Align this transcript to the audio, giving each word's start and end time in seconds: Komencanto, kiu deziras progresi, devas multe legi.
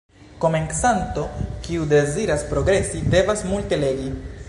Komencanto, 0.45 1.25
kiu 1.67 1.85
deziras 1.93 2.49
progresi, 2.55 3.07
devas 3.17 3.49
multe 3.53 3.85
legi. 3.87 4.15